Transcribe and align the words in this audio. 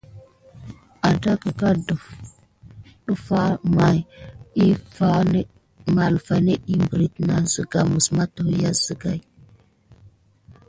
Əŋɗeke 1.07 1.49
defà 1.55 1.77
aɗef 3.51 3.63
mà 5.95 6.05
kifà 6.17 6.35
net 6.45 6.57
ɗik 6.67 6.81
piriti 6.89 7.21
nà 7.29 7.35
sika 7.53 7.79
mis 7.91 8.07
namtua 8.15 8.69
siga. 8.83 9.11